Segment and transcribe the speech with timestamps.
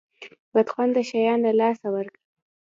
[0.53, 2.19] بد خونده شیان له لاسه ورکه.